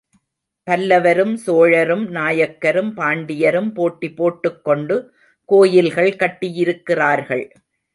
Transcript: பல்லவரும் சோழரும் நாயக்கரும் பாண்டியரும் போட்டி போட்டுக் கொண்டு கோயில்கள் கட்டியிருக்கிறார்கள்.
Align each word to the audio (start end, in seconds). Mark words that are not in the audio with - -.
பல்லவரும் 0.67 1.35
சோழரும் 1.35 2.07
நாயக்கரும் 2.15 2.91
பாண்டியரும் 2.97 3.71
போட்டி 3.73 4.11
போட்டுக் 4.11 4.63
கொண்டு 4.63 5.13
கோயில்கள் 5.45 6.15
கட்டியிருக்கிறார்கள். 6.15 7.49